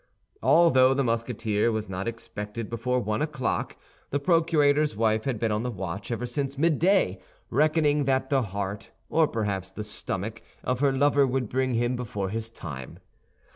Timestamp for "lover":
10.91-11.27